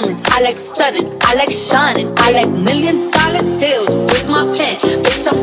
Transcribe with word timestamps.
diamonds. 0.00 0.24
I 0.28 0.40
like 0.40 0.56
stunning. 0.56 1.18
I 1.22 1.34
like 1.34 1.50
shining. 1.50 2.12
I 2.16 2.30
like 2.32 2.48
million 2.48 3.10
dollar 3.10 3.58
deals. 3.58 3.96
with 3.96 4.28
my 4.28 4.44
pen? 4.56 4.78
Bitch, 5.02 5.26
I'm 5.30 5.38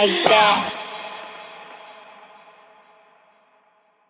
like 0.00 0.29